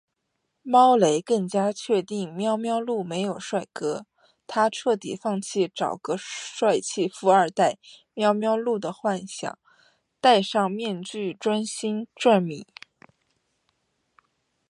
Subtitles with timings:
[0.63, 4.07] 猫雷更加确定喵喵露没有帅哥，
[4.47, 7.77] 她彻底放弃找个帅气富二代
[8.15, 9.59] 喵喵露的幻想，
[10.19, 12.65] 戴上面具专心赚米